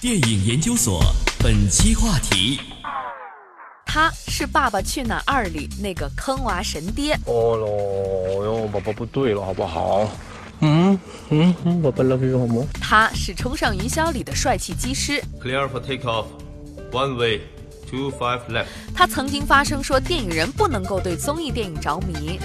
[0.00, 1.02] 电影研究所
[1.38, 2.58] 本期话题：
[3.84, 7.14] 他是《爸爸去哪儿二》里那个坑娃神爹。
[7.26, 10.08] 哦喽哟，宝宝不对了，好不好？
[10.60, 12.64] 嗯嗯嗯，宝宝 love you 好吗？
[12.80, 15.22] 他是《冲上云霄》里的帅气机师。
[15.38, 16.24] Clear for takeoff.
[16.90, 17.42] One way.
[17.90, 18.68] Two five left.
[18.94, 22.40] 他曾经发声说电影人不能够对综艺电影着迷。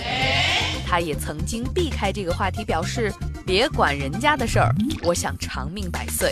[0.86, 3.14] 他也曾经避开这个话题，表示
[3.46, 6.30] 别管人家的事儿，我想长命百岁。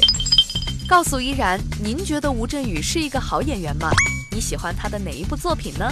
[0.88, 3.90] 告诉依然，您觉得吴镇宇是一个好演员吗？
[4.32, 5.88] 你喜欢他的哪一部作品呢？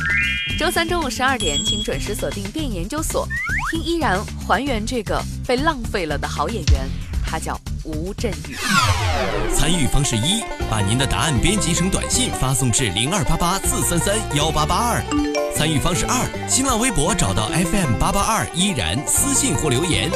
[0.59, 3.27] 周三中午十二点，请准时锁定电影研究所，
[3.71, 6.88] 听依然还原这个被浪费了的好演员，
[7.25, 8.55] 他叫吴镇宇。
[9.55, 15.03] 参与方式一：把您的答案编辑成短信发送至零二八八四三三幺八八二。
[15.55, 20.12] 参与方式二：新浪微博找到 FM 八八二依然私信或留言。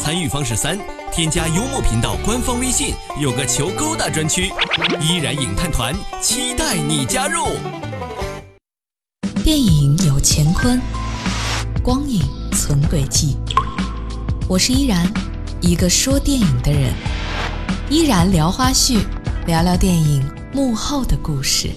[0.00, 0.78] 参与方式三：
[1.18, 4.52] 添加幽默频道官方微信，有个求勾搭专区，
[5.00, 7.56] 依然影探团期待你加入。
[9.42, 10.80] 电影有乾坤，
[11.82, 13.36] 光影存轨迹。
[14.48, 15.12] 我是依然，
[15.60, 16.94] 一个说电影的人。
[17.90, 19.00] 依然聊花絮，
[19.44, 21.68] 聊聊电影幕后的故事。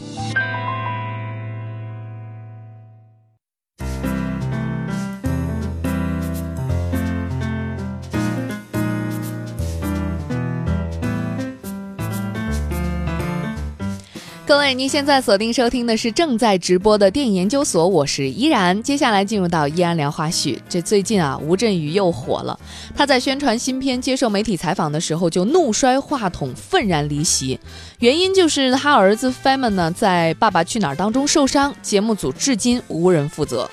[14.51, 18.83] 各位，您现在锁定收听的是正在直播的电影研究所，我是依然。
[18.83, 20.57] 接下来进入到依然聊花絮。
[20.67, 22.59] 这最近啊，吴镇宇又火了。
[22.93, 27.57] 他在宣传新片、接受媒体采访的时候，就怒摔话筒，愤然离席。
[27.99, 33.69] 原因就是他儿子 Feynman 呢，在《爸爸去哪儿》当中受伤，节目组至今无人负责。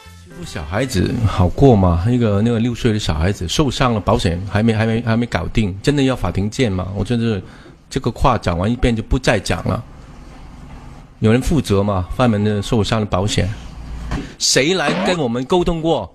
[0.47, 2.07] 小孩子好过吗？
[2.09, 6.87] 一个那个六岁的小孩子受伤了，保险还没还没还没搞定，真的要法庭见吗？
[6.95, 7.43] 我真是
[7.91, 9.83] 这个话讲完一遍就不再讲了。
[11.21, 12.09] 有人负责吗？
[12.17, 13.49] 范门的受伤的保险，
[14.39, 16.15] 谁来跟我们沟通过？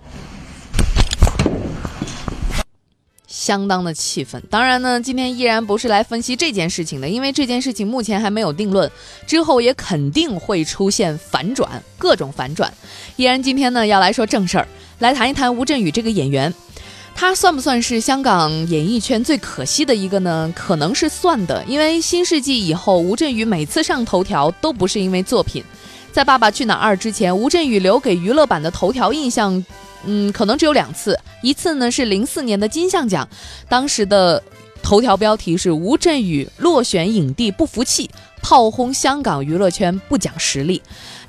[3.27, 4.41] 相当的气愤。
[4.49, 8.89] 当然呢，今天依然不是来分析这件事情的，因为这件事情目前还没有定论，
[9.27, 12.73] 之后也肯定会出现反转，各种反转。
[13.17, 14.65] 依然今天呢要来说正事儿，
[14.99, 16.53] 来谈一谈吴镇宇这个演员。
[17.15, 20.51] 他算不算是香港演艺圈最可惜的一个呢？
[20.55, 25.63] 可能是算的，因为新世纪以后，吴镇宇每次上头条都不是因为作品。
[26.11, 29.63] 在《爸爸去哪儿二》之前，吴镇宇留给娱乐版的头条印象，
[30.05, 31.17] 嗯，可能只有两次。
[31.41, 33.27] 一次呢是零四年的金像奖，
[33.69, 34.41] 当时的
[34.83, 38.11] 头条标题是吴镇宇落选影帝不服气，
[38.41, 40.79] 炮轰香港娱乐圈不讲实力。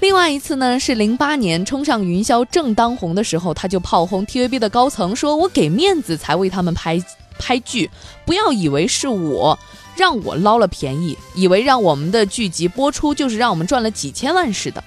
[0.00, 7.02] 另外一次呢，是零八年冲上云霄正当红的时候，他就炮轰 TVB 的高层，说我给面子才为他们拍
[7.38, 7.88] 拍剧，
[8.26, 9.56] 不要以为是我
[9.96, 14.82] 让我捞了便宜，以为让我们的剧集播出就是让我们赚了几千万似的。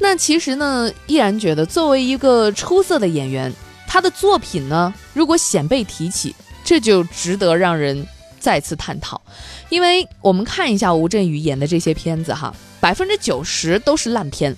[0.00, 3.50] 那其实呢，依然觉得作为一个出色的演员，
[3.86, 6.34] 他的作品呢，如果鲜被提起，
[6.64, 8.04] 这就值得让人
[8.40, 9.20] 再次探讨。
[9.68, 12.52] 因为我们看一下吴镇宇演的这些片子哈。
[12.80, 14.54] 百分之九十都是烂片，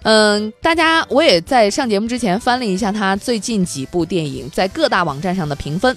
[0.00, 5.94] 嗯，大家我也在上节目之前翻了一下他最近几部电影在各大网站上的评分。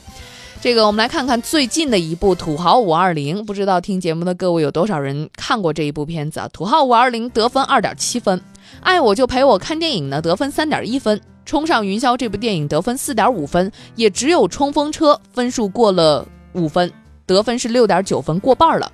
[0.59, 6.47] 这个我们来看看最近的一部《土豪五二零》，不知道听节目的各位有多少人看过这一部片子啊？
[6.51, 8.37] 《土豪五二零》得分二点七分，
[8.81, 16.91] 《爱我就陪我看电影》呢得分三点一分，《冲上云霄》这部电影得分四点五分，也只有《冲锋车》分数过了五分，
[17.25, 18.91] 得分是六点九分，过半了。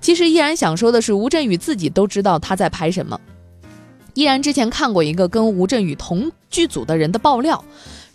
[0.00, 3.18] 其实依然想说的是，吴镇宇自己都知道他在拍什么。
[4.14, 7.62] 依然之前看过一个跟吴镇宇同剧组的人的爆料，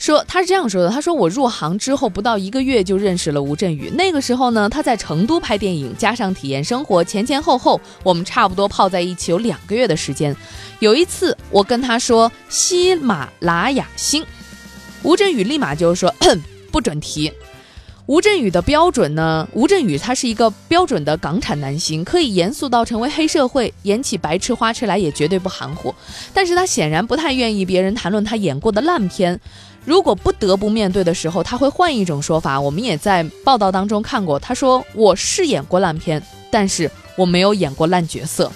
[0.01, 10.35] 说他是这样说的：他说我入行之后不到一个月就认识了吴镇宇，那个时候呢他在成都拍电影，加上体验生活，前前后后我们差不多泡在一起有两个月的时间。
[10.79, 14.25] 有一次我跟他说喜马拉雅星，
[15.03, 16.11] 吴镇宇立马就说
[16.71, 17.31] 不准提。
[18.07, 19.47] 吴镇宇的标准呢？
[19.53, 25.93] 吴镇宇他是一个标准的港产男星，可以严肃到成为黑社会，演起白痴花痴来也绝对不含糊。
[26.33, 29.39] 但是他显然不太愿意别人谈论他演过的烂片，
[29.83, 32.61] 如果不得不面对的时候，他会换一种说法。
[32.61, 38.51] 我们也在报道当中看过，他说：“我是演过烂片，但是我没有演过烂角色。”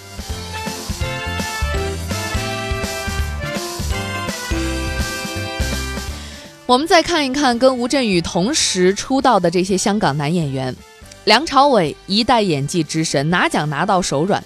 [6.68, 10.76] 我们再看一看跟吴镇宇同时出道的这些香港男演员，
[11.24, 14.40] 梁朝伟一代演技之神，拿奖拿到手软；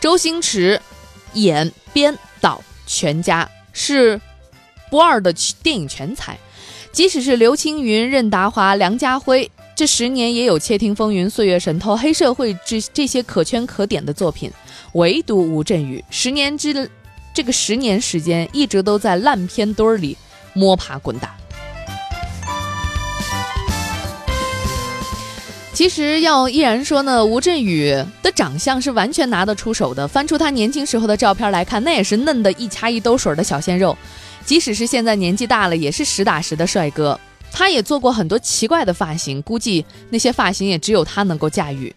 [0.00, 0.80] 周星驰
[1.34, 4.20] 演编导全家是
[4.92, 6.38] 不二的电影全才，
[6.92, 14.52] 即使是刘青云、任达华、梁家辉这十年也有《窃听风云》《岁月神偷》《黑社会》这这些可圈可点的作品，
[14.92, 16.90] 唯独吴镇宇十年之
[17.32, 20.14] 这个十年时间一直都在烂片堆儿里
[20.52, 21.34] 摸爬滚打。
[25.72, 27.90] 其实要依然说呢，吴镇宇
[28.22, 30.06] 的长相是完全拿得出手的。
[30.06, 33.96] 翻出他年轻时候的照片来看，那也是嫩的一掐一兜水的小鲜肉。
[34.44, 37.18] 即使是现在年纪大了，也是实打实的帅哥。
[37.50, 41.94] 他也做过很多奇怪的发型，估计那些发型也只有他能够驾驭。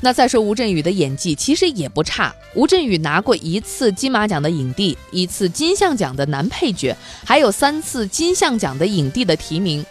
[0.00, 2.34] 那再说吴镇宇的演技，其实也不差。
[2.54, 6.94] 吴镇宇拿过一次金马奖的影帝，一次金像奖的男配角，
[7.24, 9.84] 还有三次金像奖的影帝的提名。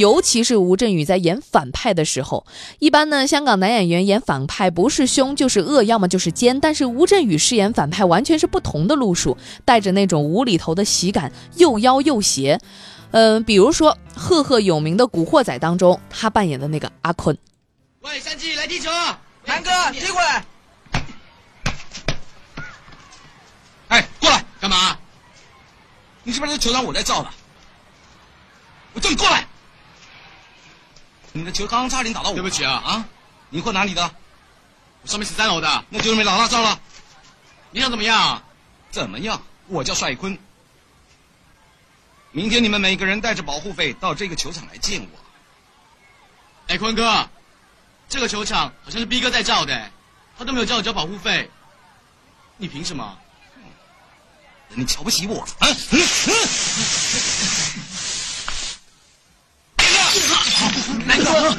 [0.00, 2.46] 尤其是吴镇宇在演反派的时候，
[2.78, 6.58] 一般呢，香港男演员演反派不是凶就是恶，要么就是奸。
[6.58, 9.36] 但是吴镇宇饰演反派完全是不同的路数，
[9.66, 12.58] 带着那种无厘头的喜感，又妖又邪。
[13.10, 17.36] 嗯，比如说赫赫有名的《古惑仔》当中，他扮演的那个阿坤。
[18.00, 18.88] 喂，山鸡来踢球，
[19.44, 20.44] 南哥踢过来。
[23.88, 24.96] 哎，过来干嘛？
[26.22, 27.28] 你是不是球场我在造的？
[28.94, 29.46] 我叫你过来。
[31.32, 32.34] 你的球刚刚差点打到我。
[32.34, 33.04] 对不起啊啊！
[33.50, 34.10] 你混哪里的？
[35.02, 35.84] 我上面十三楼的。
[35.88, 36.80] 那就是没老大照了。
[37.70, 38.42] 你想怎么样？
[38.90, 39.40] 怎么样？
[39.68, 40.38] 我叫帅坤。
[42.32, 45.08] 明天你们每个人带着保护费到这个球场来见我。
[46.68, 47.28] 哎，坤哥，
[48.08, 49.90] 这个球场好像是逼哥在照的，
[50.38, 51.50] 他都没有叫我交保护费，
[52.56, 53.18] 你凭什么？
[54.68, 55.66] 你瞧不起我啊？
[61.06, 61.56] 南哥，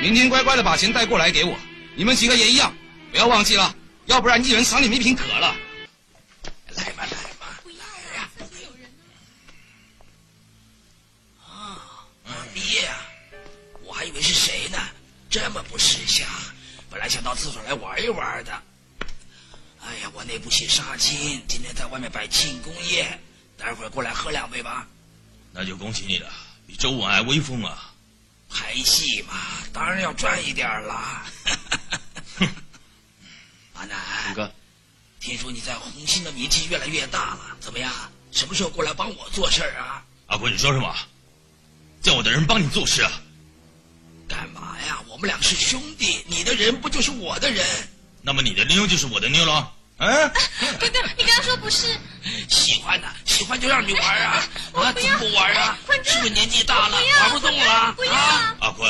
[0.00, 1.56] 明天乖乖的把钱带过来给我。
[1.94, 2.74] 你们几个也一样，
[3.10, 3.74] 不要忘记了，
[4.06, 5.40] 要不然一人赏你们一瓶可乐。
[6.74, 7.08] 来吧，来
[7.38, 7.84] 吧，来
[8.16, 8.28] 呀！
[11.46, 11.78] 啊，
[12.54, 12.90] 爹，
[13.84, 14.78] 我还以为是谁呢，
[15.28, 16.26] 这么不识相。
[16.90, 18.52] 本来想到厕所来玩一玩的。
[19.80, 23.20] 哎呀，我那部戏杀青，今天在外面摆庆功宴，
[23.56, 24.86] 待会儿过来喝两杯吧。
[25.52, 26.28] 那就恭喜你了，
[26.66, 27.92] 比周文还威风啊！
[28.48, 29.34] 拍戏嘛，
[29.72, 31.24] 当然要赚一点啦。
[33.74, 34.52] 阿南，哥，
[35.20, 37.92] 听说你在红星的名气越来越大了，怎么样？
[38.30, 40.02] 什么时候过来帮我做事啊？
[40.26, 40.94] 阿坤，你说什么？
[42.02, 43.12] 叫我的人帮你做事啊？
[44.28, 44.98] 干嘛呀？
[45.08, 47.66] 我们俩是兄弟，你的人不就是我的人？
[48.22, 49.72] 那么你的妞就是我的妞了？
[49.98, 50.08] 嗯？
[50.80, 51.98] 哥哥，你刚刚说不是？
[52.48, 53.08] 喜欢呢，
[53.42, 54.48] 喜欢就让你玩啊！
[54.74, 55.76] 啊，怎么不玩啊？
[56.04, 57.72] 是不是年纪大了玩不动了？
[58.08, 58.56] 啊！
[58.60, 58.88] 阿坤，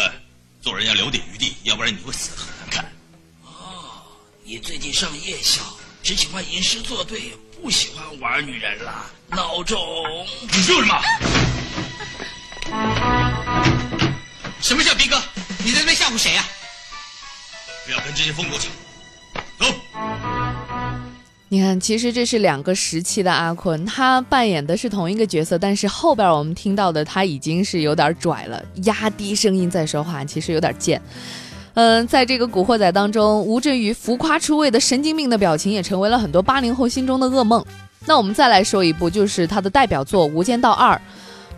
[0.61, 2.93] 做人要留点余地，要不然你会死得很难看。
[3.45, 4.03] 哦，
[4.45, 5.63] 你最近上夜校，
[6.03, 7.33] 只喜欢吟诗作对，
[7.63, 9.07] 不喜欢玩女人了？
[9.31, 9.81] 孬种！
[10.43, 11.03] 你 说什么？
[14.61, 15.19] 什么叫逼哥？
[15.65, 16.45] 你在那边吓唬谁呀？
[17.87, 18.71] 不要跟这些疯狗抢！
[19.59, 20.42] 走。
[21.53, 30.99] 你看，其实这是两个时期的阿坤，他扮演的是同一个角色，但是后边我们听到的他已经是有点拽了，压低声音在说话，其实有点贱。
[31.75, 37.63] 嗯，在这个《古惑仔》当中，吴镇宇浮夸出位的神经病的表情也成为了很多八零后心中的噩梦。
[38.07, 40.97] 那我们再来说一部，就是他的代表作《无间道二》。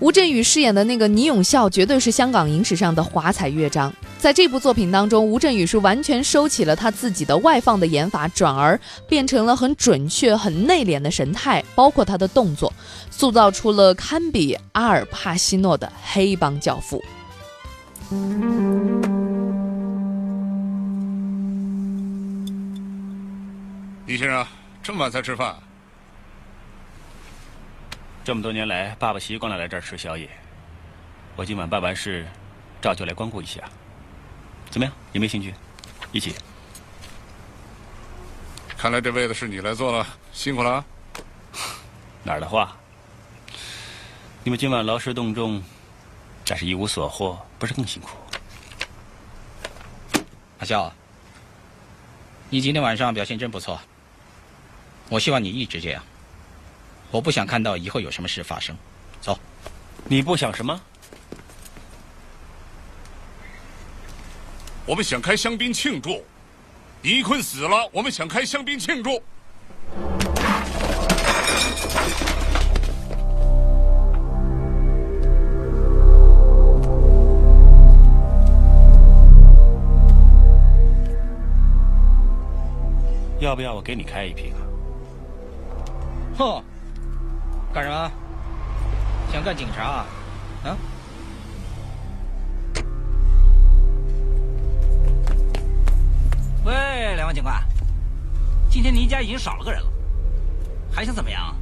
[0.01, 3.93] 吴镇宇饰演的那个倪永孝，绝对是香港影史上的华彩乐章。
[4.19, 12.73] 在这部作品当中，吴镇宇是完全收起了他自己的外放的演法，转而变成了很准确、很内敛的神态，包括他的动作，
[13.11, 17.03] 塑造出了堪比阿尔帕西诺的黑帮教父。
[24.07, 24.45] 李先生，
[24.83, 25.55] 这么晚才吃饭？
[28.25, 30.27] 这么多年来，爸爸习惯了来这儿吃宵夜。
[31.37, 32.27] 我今晚办完事，
[32.81, 33.61] 照旧来光顾一下。
[34.71, 34.95] 怎么样？
[35.13, 35.55] 有没有兴趣？
[36.11, 36.35] 一起。
[38.79, 40.85] 看来这位子是你来做了，辛苦了啊。
[42.23, 42.75] 哪儿的话？
[44.43, 45.63] 你们今晚劳师动众，
[46.47, 48.17] 但是一无所获，不是更辛苦？
[50.61, 50.91] 阿笑，
[52.49, 53.79] 你今天晚上表现真不错。
[55.11, 56.03] 我希望你一直这样。
[57.15, 58.77] 我不想看到以后有什么事发生。
[59.21, 59.39] 走。
[60.07, 60.81] 你不想什么？
[64.85, 66.25] 我们想开香槟庆祝，
[67.03, 69.23] 倪坤死了，我们想开香槟庆祝。
[83.39, 84.59] 要不要我给你开一瓶啊？
[86.39, 86.65] 哼，
[87.75, 88.11] 干什么
[89.33, 90.05] 想干警察
[90.63, 90.77] 啊？
[96.65, 96.73] 喂
[97.17, 97.61] 两位警官
[98.71, 99.89] 今天您家已经少了个人了
[100.93, 101.53] 还想怎么样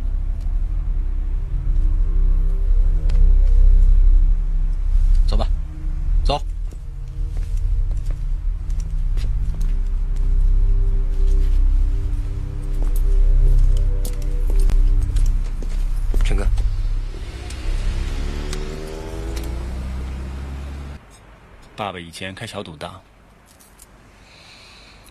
[21.82, 23.02] 爸爸以前开小赌档，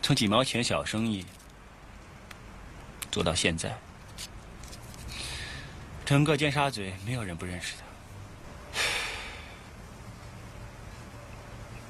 [0.02, 1.26] 从几毛钱小生意
[3.12, 3.78] 做到现在，
[6.06, 8.80] 整个尖沙咀没有人不认识他。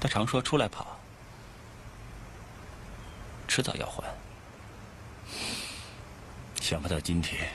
[0.00, 0.98] 他常说出来跑，
[3.46, 4.02] 迟早要还。
[6.60, 7.48] 想不到今天，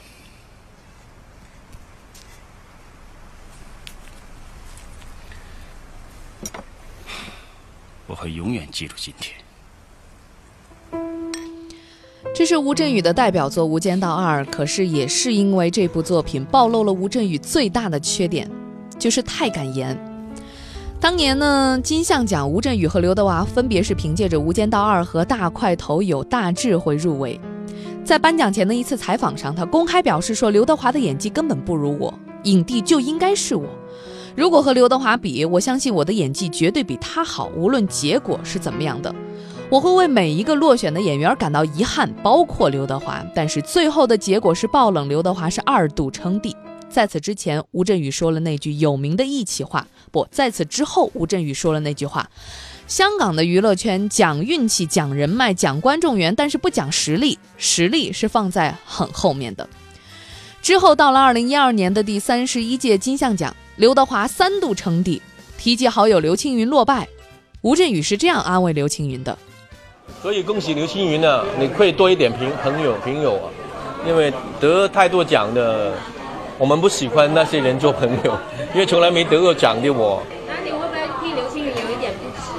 [8.07, 9.35] 我会永远记住今天。
[12.33, 18.49] 这是吴镇宇的代表作《无间道二》，可是也是因为这部作品暴露了吴镇宇最大的缺点，
[18.97, 19.97] 就是太敢言。
[20.99, 27.39] 当年呢，金像奖吴镇宇和刘德华分别是凭借着《无间道二》和《大块头有大智慧》入围。
[28.03, 33.67] 在颁奖前的一次采访上，他公开表示说：“刘德华的演技根本不如我，影帝就应该是我。
[34.37, 39.13] 如果和刘德华比，我相信我的演技绝对比他好，无论结果是怎么样的。
[39.67, 43.25] 我会为每一个落选的演员感到遗憾，包括刘德华。
[43.33, 46.55] 但是最后的结果是爆冷，刘德华是二度称帝。
[46.87, 49.87] 在此之前，吴镇宇说了那句有名的义气话。
[50.11, 52.29] 不，在此之后，吴镇宇说了那句话：
[52.85, 59.67] 香港的娱乐圈讲运气、讲人脉、讲观众缘，但是不讲实力，实力是放在很后面的。
[60.61, 65.21] 之后到了二零一二年的第三十一届金像奖，刘德华三度称帝，
[65.55, 67.07] 提及好友刘青云落败，
[67.61, 69.37] 吴镇宇是这样安慰刘青云的。
[70.19, 73.45] 所以恭喜刘青云呢，你可以多一点朋朋友朋友啊，
[74.07, 75.93] 因为得太多奖的，
[76.57, 78.35] 我们不喜欢那些人做朋友，
[78.73, 80.23] 因为从来没得过奖的我。
[80.47, 82.57] 那你会不会替刘青云有一点不值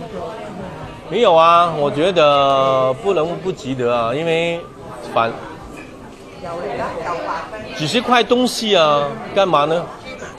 [0.00, 0.18] 得？
[1.10, 4.58] 没有啊，我觉得不能不值得啊，因为
[5.12, 5.30] 反
[7.76, 9.84] 只是块东西啊，干嘛呢？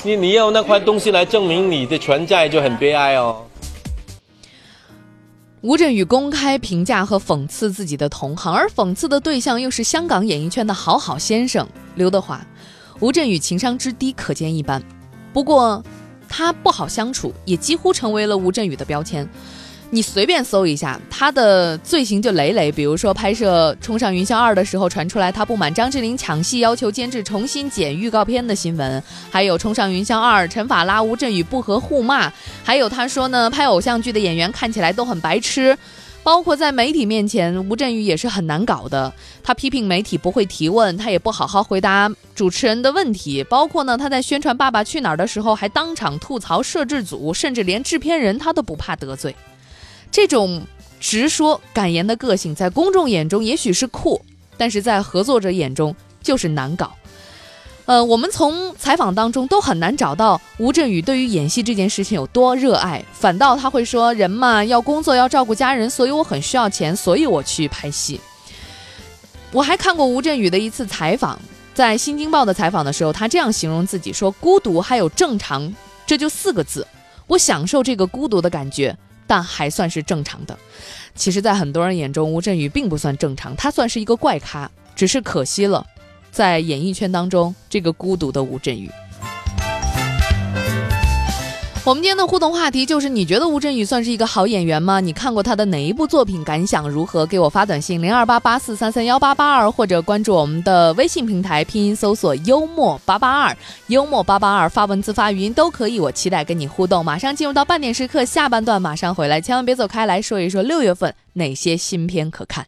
[0.04, 3.46] 你你要那块东西来证明你的存在，就很悲哀哦。
[5.62, 12.40] 吴镇宇公开评价和讽刺自己的同行，而讽刺的对象又是香港演艺圈的好好先生刘德华。
[13.02, 14.82] 吴镇宇情商之低可见一斑，
[15.34, 15.84] 不过
[16.30, 19.30] 他不好相处，也几乎成为了吴镇宇的标签。
[19.92, 22.72] 你随便搜一下，他的罪行就累累。
[22.72, 32.32] 比如说，拍摄《冲上云霄二》的时候，传出来他不满张智霖抢戏，要求监制重新剪预告片的新闻；还有《冲上云霄二》，陈法拉、吴镇宇不和互骂；
[32.64, 35.76] 还有他说呢，拍偶像剧的演员看起来都很白痴。
[36.22, 39.12] 包括在媒体面前，吴镇宇也是很难搞的。
[39.42, 43.44] 他批评媒体不会提问，他也不好好回答主持人的问题。
[43.46, 49.34] 包括呢，他在宣传《爸爸去哪儿》的时候，还当场吐槽摄制组，甚至连制片人他都不怕得罪。
[50.12, 50.62] 这种
[51.00, 54.22] 直说敢言的个性，在公众眼中也许是酷，
[54.58, 56.92] 但是在合作者眼中就是难搞。
[57.86, 68.22] 呃，我们从采访当中都很难找到吴镇宇对于演戏这件事情有多热爱，反倒他会说：“人嘛，要工作，要照顾家人，所以我很需要钱，所以我去拍戏。”
[69.52, 71.40] 我还看过吴镇宇的一次采访，
[71.74, 75.74] 在《新京报》的采访的时候，他这样形容自己说：“孤独还有正常，
[76.06, 76.86] 这就四个字，
[77.26, 78.96] 我享受这个孤独的感觉。”
[79.30, 80.58] 但还算是正常的。
[81.14, 84.70] 其实，在很多人眼中，吴镇宇并不算正常，他算是一个怪咖。
[84.96, 85.86] 只是可惜了，
[86.32, 88.90] 在演艺圈当中，这个孤独的吴镇宇。
[91.90, 95.00] 我们今天的互动话题就是：你觉得吴镇宇算是一个好演员吗？
[95.00, 96.44] 你看过他的哪一部作品？
[96.44, 97.26] 感想如何？
[97.26, 103.58] 给我发短信零二八八四三三幺八八二，或者关注我们的微信平台，拼音搜索“幽默八八二”，
[103.90, 106.00] 幽默八八二，发文字、发语音都可以。
[106.00, 107.04] 我期待跟你互动。
[107.04, 112.68] 马上进入到半点时刻下半段，马上回来，千万别走开，来说一说六月份哪些新片可看。